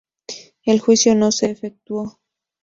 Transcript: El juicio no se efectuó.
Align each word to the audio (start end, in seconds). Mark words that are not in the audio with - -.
El 0.65 0.79
juicio 0.79 1.13
no 1.13 1.31
se 1.31 1.51
efectuó. 1.51 2.19